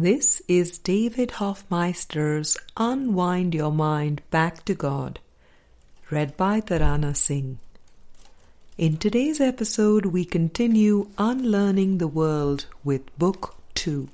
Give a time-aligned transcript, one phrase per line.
[0.00, 5.18] This is David Hoffmeister's Unwind Your Mind Back to God,
[6.08, 7.58] read by Tarana Singh.
[8.76, 14.08] In today's episode, we continue Unlearning the World with Book 2.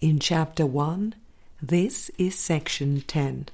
[0.00, 1.16] In Chapter 1,
[1.60, 3.48] this is Section 10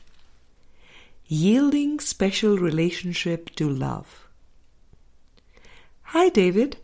[1.27, 4.29] Yielding Special Relationship to Love.
[6.03, 6.77] Hi, David.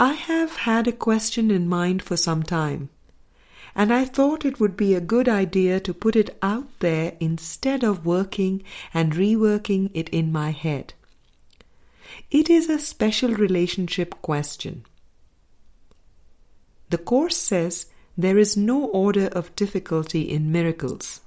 [0.00, 2.88] I have had a question in mind for some time
[3.74, 7.82] and I thought it would be a good idea to put it out there instead
[7.82, 8.62] of working
[8.92, 10.94] and reworking it in my head.
[12.30, 14.84] It is a special relationship question.
[16.90, 17.86] The Course says
[18.16, 21.20] there is no order of difficulty in miracles.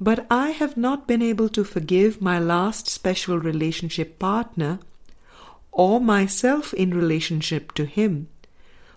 [0.00, 4.78] But I have not been able to forgive my last special relationship partner
[5.72, 8.28] or myself in relationship to him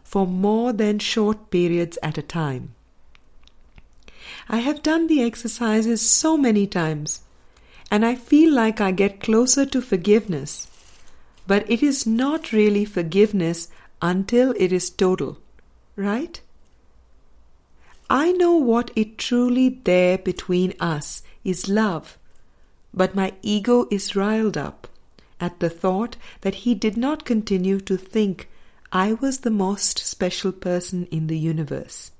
[0.09, 2.73] for more than short periods at a time.
[4.49, 7.21] I have done the exercises so many times,
[7.91, 10.65] and I feel like I get closer to forgiveness.
[11.45, 13.67] But it is not really forgiveness
[14.01, 15.37] until it is total,
[15.95, 16.41] right?
[18.09, 22.17] I know what is truly there between us is love,
[22.91, 24.87] but my ego is riled up
[25.39, 28.49] at the thought that he did not continue to think
[28.91, 32.11] I was the most special person in the universe,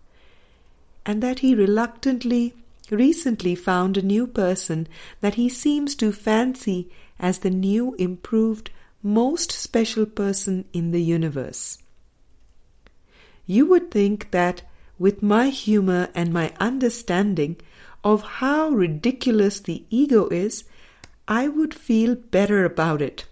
[1.05, 2.53] and that he reluctantly
[2.91, 4.87] recently found a new person
[5.21, 6.89] that he seems to fancy
[7.19, 8.69] as the new, improved,
[9.03, 11.77] most special person in the universe.
[13.45, 14.61] You would think that
[14.97, 17.57] with my humor and my understanding
[18.03, 20.65] of how ridiculous the ego is,
[21.27, 23.25] I would feel better about it.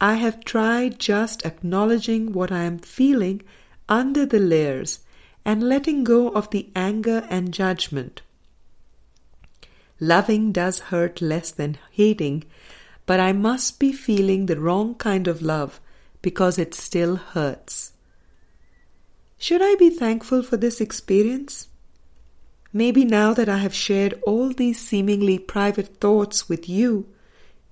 [0.00, 3.42] I have tried just acknowledging what I am feeling
[3.88, 5.00] under the layers
[5.44, 8.22] and letting go of the anger and judgment.
[9.98, 12.44] Loving does hurt less than hating,
[13.06, 15.80] but I must be feeling the wrong kind of love
[16.22, 17.92] because it still hurts.
[19.38, 21.68] Should I be thankful for this experience?
[22.72, 27.08] Maybe now that I have shared all these seemingly private thoughts with you,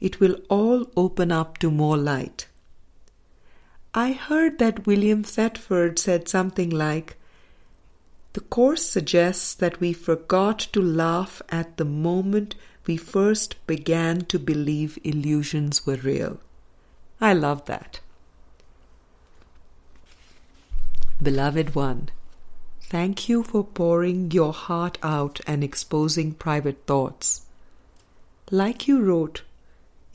[0.01, 2.47] it will all open up to more light.
[3.95, 7.17] I heard that William Thetford said something like,
[8.35, 14.39] The Course suggests that we forgot to laugh at the moment we first began to
[14.39, 16.39] believe illusions were real.
[17.21, 18.01] I love that.
[21.23, 22.11] Beloved one,
[22.83, 27.47] thank you for pouring your heart out and exposing private thoughts.
[28.51, 29.43] Like you wrote,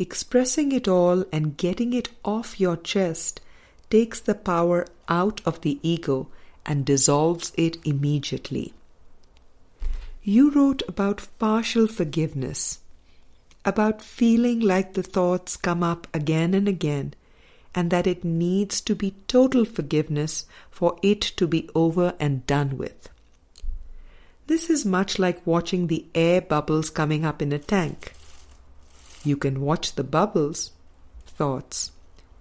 [0.01, 3.39] Expressing it all and getting it off your chest
[3.91, 6.27] takes the power out of the ego
[6.65, 8.73] and dissolves it immediately.
[10.23, 12.79] You wrote about partial forgiveness,
[13.63, 17.13] about feeling like the thoughts come up again and again,
[17.75, 22.75] and that it needs to be total forgiveness for it to be over and done
[22.75, 23.07] with.
[24.47, 28.13] This is much like watching the air bubbles coming up in a tank.
[29.23, 30.71] You can watch the bubbles,
[31.25, 31.91] thoughts,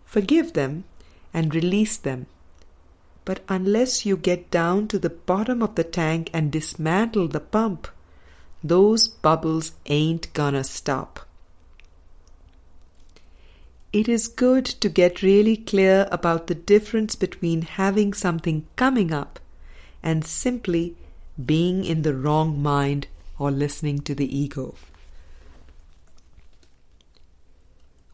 [0.05, 0.85] forgive them,
[1.33, 2.27] and release them.
[3.25, 7.89] But unless you get down to the bottom of the tank and dismantle the pump,
[8.65, 11.21] those bubbles ain't gonna stop.
[13.93, 19.41] It is good to get really clear about the difference between having something coming up
[20.03, 20.97] and simply
[21.45, 23.09] being in the wrong mind
[23.39, 24.75] or listening to the ego.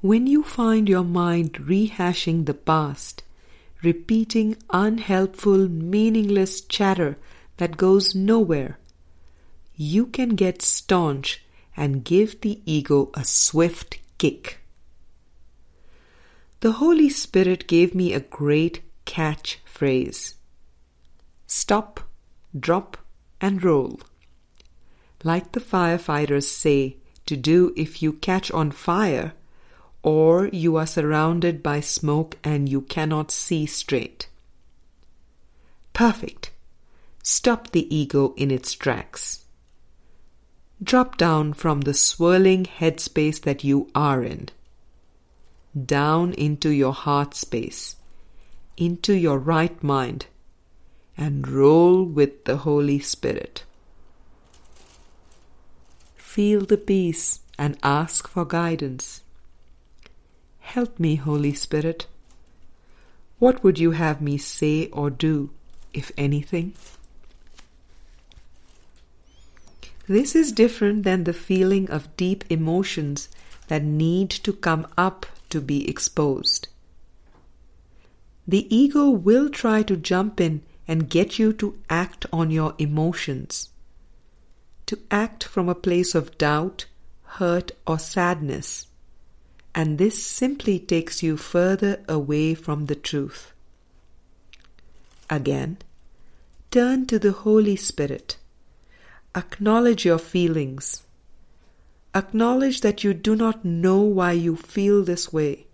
[0.07, 3.25] When you find your mind rehashing the past,
[3.83, 7.19] repeating unhelpful, meaningless chatter
[7.57, 8.79] that goes nowhere,
[9.75, 11.43] you can get staunch
[11.77, 14.61] and give the ego a swift kick.
[16.61, 20.37] The Holy Spirit gave me a great catch phrase
[21.49, 21.99] stop,
[22.57, 22.97] drop,
[23.41, 23.99] and roll.
[25.25, 29.33] Like the firefighters say to do if you catch on fire
[30.07, 34.29] or you are surrounded by smoke and you cannot see straight.
[35.93, 36.53] Perfect.
[37.25, 39.47] Stop the ego in its tracks.
[40.81, 44.49] Drop down from the swirling headspace that you are in.
[45.75, 47.97] Down into your heart space,
[48.77, 50.27] into your right mind,
[51.17, 53.65] and roll with the Holy Spirit.
[56.15, 59.23] Feel the peace and ask for guidance.
[60.67, 62.07] Help me, Holy Spirit.
[63.39, 65.51] What would you have me say or do
[65.95, 66.75] if anything?
[70.09, 73.29] This is different than the feeling of deep emotions
[73.69, 76.67] that need to come up to be exposed.
[78.47, 83.71] The ego will try to jump in and get you to act on your emotions,
[84.87, 86.87] to act from a place of doubt,
[87.39, 88.89] hurt, or sadness,
[89.77, 93.53] and this simply takes you further away from the truth.
[95.29, 95.77] Again,
[96.71, 98.39] turn to the Holy Spirit
[99.35, 101.03] Acknowledge your feelings.
[102.15, 105.67] Acknowledge that you do not know why you feel this way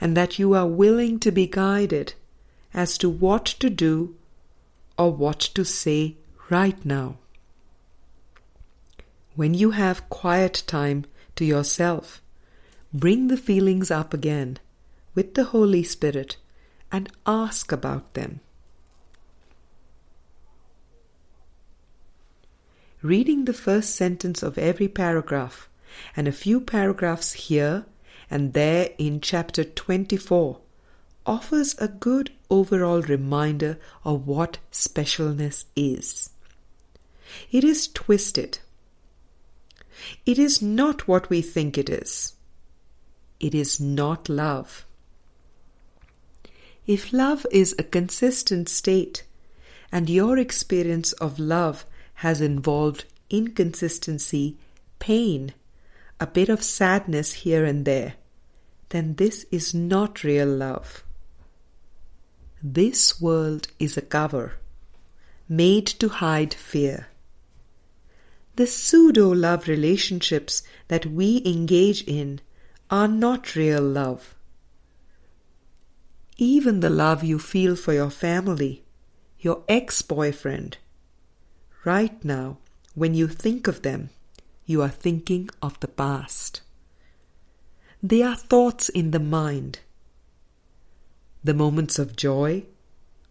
[0.00, 2.14] and that you are willing to be guided
[2.72, 4.16] as to what to do
[4.98, 6.16] or what to say
[6.50, 7.18] right now.
[9.36, 11.04] When you have quiet time
[11.36, 12.20] to yourself,
[12.94, 14.58] bring the feelings up again
[15.14, 16.38] with the Holy Spirit
[16.90, 18.40] and ask about them.
[23.04, 25.68] reading the first sentence of every paragraph
[26.16, 27.84] and a few paragraphs here
[28.30, 30.58] and there in chapter 24
[31.26, 36.30] offers a good overall reminder of what specialness is.
[37.52, 38.58] It is twisted.
[40.24, 42.32] It is not what we think it is.
[43.40, 44.86] It is not love.
[46.86, 49.24] If love is a consistent state,
[49.90, 54.56] and your experience of love has involved inconsistency,
[54.98, 55.54] pain,
[56.20, 58.14] a bit of sadness here and there,
[58.90, 61.02] then this is not real love.
[62.62, 64.54] This world is a cover
[65.48, 67.08] made to hide fear.
[68.56, 72.40] The pseudo love relationships that we engage in
[72.94, 74.36] are not real love.
[76.36, 78.84] Even the love you feel for your family,
[79.40, 80.78] your ex boyfriend,
[81.84, 82.58] Right now,
[82.94, 84.10] when you think of them,
[84.64, 86.62] you are thinking of the past.
[88.00, 89.80] They are thoughts in the mind.
[91.42, 92.64] The moments of joy,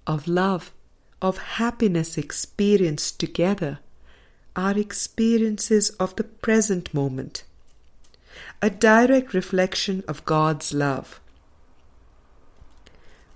[0.06, 0.74] of love,
[1.22, 3.80] of happiness experienced together
[4.58, 7.46] are experiences of the present moment,
[8.62, 11.20] a direct reflection of God's love.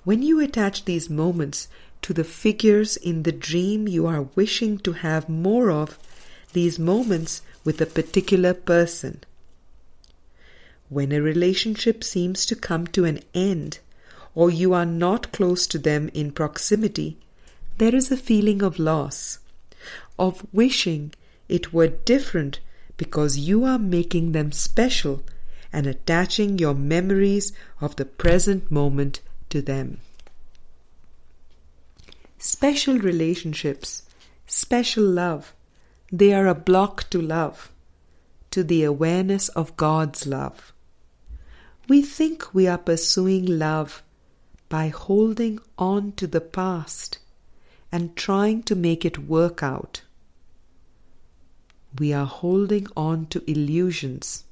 [0.04, 1.68] When you attach these moments
[2.04, 6.00] to the figures in the dream you are wishing to have more of
[6.54, 9.24] these moments with a particular person.
[10.90, 13.80] When a relationship seems to come to an end,
[14.34, 17.18] or you are not close to them in proximity,
[17.78, 19.40] there is a feeling of loss,
[20.18, 21.14] of wishing
[21.50, 22.60] it were different
[22.98, 25.24] because you are making them special
[25.72, 30.00] and attaching your memories of the present moment to them
[32.40, 34.04] special relationships,
[34.46, 35.54] special love.
[36.12, 37.72] They are a block to love,
[38.52, 40.74] to the awareness of God's love.
[41.88, 44.04] We think we are pursuing love
[44.70, 47.20] by holding on to the past
[47.92, 50.02] and trying to make it work out.
[51.98, 54.44] We are holding on to illusions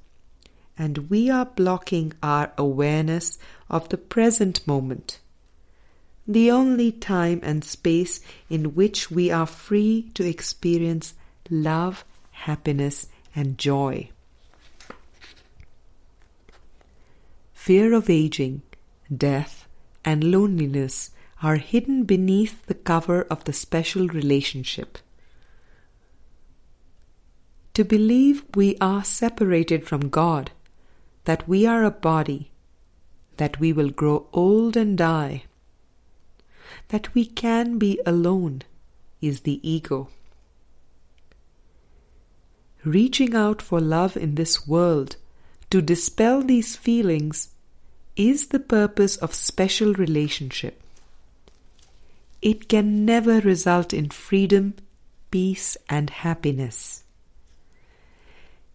[0.77, 3.39] and we are blocking our awareness
[3.69, 5.19] of the present moment
[6.27, 11.13] the only time and space in which we are free to experience
[11.49, 14.09] love, happiness, and joy.
[17.53, 18.61] Fear of aging,
[19.15, 19.67] death,
[20.03, 21.11] and loneliness
[21.43, 24.97] are hidden beneath the cover of the special relationship.
[27.75, 30.51] To believe we are separated from God,
[31.25, 32.51] that we are a body,
[33.35, 35.43] that we will grow old and die,
[36.87, 38.61] that we can be alone
[39.19, 40.07] is the ego.
[42.85, 45.17] Reaching out for love in this world
[45.69, 47.49] to dispel these feelings
[48.15, 50.81] is the purpose of special relationship.
[52.41, 54.75] It can never result in freedom,
[55.29, 57.01] peace, and happiness.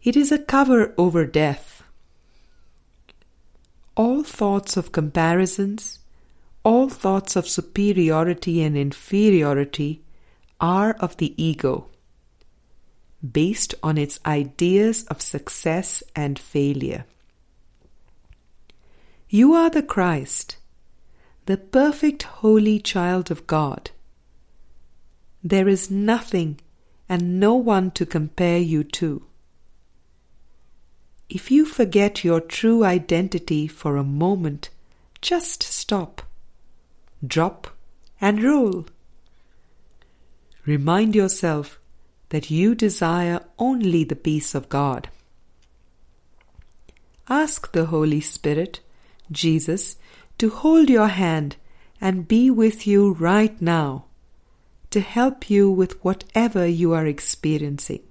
[0.02, 1.82] It is a cover over death.
[3.96, 5.98] All thoughts of comparisons,
[6.64, 10.02] all thoughts of superiority and inferiority
[10.58, 11.88] are of the ego,
[13.20, 17.04] based on its ideas of success and failure.
[19.28, 20.56] You are the Christ,
[21.44, 23.90] the perfect holy child of God.
[25.44, 26.58] There is nothing
[27.06, 29.26] and no one to compare you to.
[31.30, 34.68] If you forget your true identity for a moment,
[35.22, 36.22] just stop
[37.26, 37.68] drop,
[38.20, 38.86] and roll.
[40.66, 41.78] Remind yourself
[42.30, 45.08] that you desire only the peace of God.
[47.28, 48.80] Ask the Holy Spirit,
[49.30, 49.96] Jesus,
[50.38, 51.56] to hold your hand
[52.00, 54.06] and be with you right now
[54.90, 58.02] to help you with whatever you are experiencing.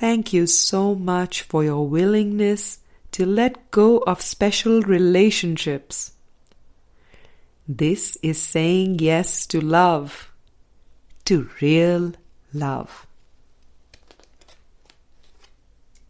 [0.00, 2.78] Thank you so much for your willingness
[3.12, 6.12] to let go of special relationships.
[7.68, 10.32] This is saying yes to love,
[11.26, 12.14] to real
[12.54, 13.06] love.